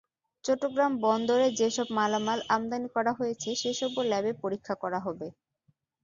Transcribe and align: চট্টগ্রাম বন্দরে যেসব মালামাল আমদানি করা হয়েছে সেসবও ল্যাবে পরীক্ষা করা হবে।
চট্টগ্রাম 0.43 0.91
বন্দরে 1.03 1.47
যেসব 1.59 1.87
মালামাল 1.97 2.39
আমদানি 2.55 2.89
করা 2.95 3.11
হয়েছে 3.19 3.49
সেসবও 3.61 4.01
ল্যাবে 4.11 4.31
পরীক্ষা 4.43 4.75
করা 4.83 4.99
হবে। 5.05 5.27